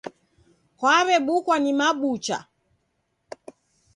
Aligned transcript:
Kwaw'ebukwa 0.79 1.55
ni 1.63 1.71
mabucha. 1.79 2.37